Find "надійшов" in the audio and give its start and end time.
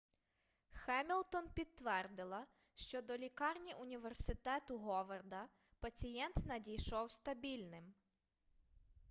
6.45-7.11